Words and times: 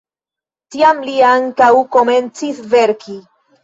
Tiam 0.75 1.03
li 1.11 1.15
ankaŭ 1.33 1.71
komencis 1.99 2.67
verki. 2.77 3.25